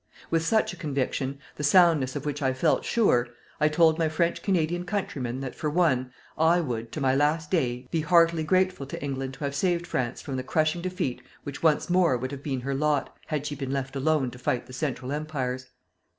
[0.31, 3.27] With such a conviction, the soundness of which I felt sure,
[3.59, 7.87] I told my French Canadian countrymen that, for one, I would, to my last day,
[7.91, 11.87] be heartily grateful to England to have saved France from the crushing defeat which once
[11.87, 15.11] more would have been her lot, had she been left alone to fight the Central
[15.11, 15.67] Empires.